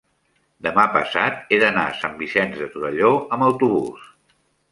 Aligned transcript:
demà 0.67 0.85
passat 0.95 1.37
he 1.49 1.59
d'anar 1.65 1.83
a 1.91 1.99
Sant 1.99 2.17
Vicenç 2.23 2.57
de 2.63 2.71
Torelló 2.77 3.13
amb 3.37 3.49
autobús. 3.51 4.09